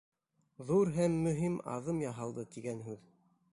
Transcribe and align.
Ҙур 0.71 0.91
һәм 0.95 1.17
мөһим 1.27 1.59
аҙым 1.75 2.01
яһалды, 2.07 2.49
тигән 2.57 2.83
һүҙ. 2.91 3.07